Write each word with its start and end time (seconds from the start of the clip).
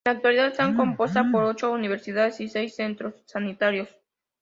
En 0.03 0.13
la 0.13 0.17
actualidad, 0.17 0.47
está 0.47 0.73
compuesta 0.75 1.23
por 1.31 1.43
ocho 1.43 1.71
universidades 1.71 2.41
y 2.41 2.47
seis 2.47 2.73
centros 2.73 3.21
sanitarios. 3.27 3.87